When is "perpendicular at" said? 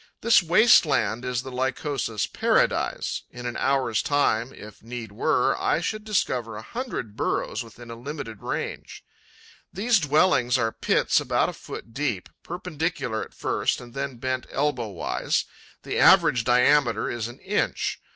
12.41-13.35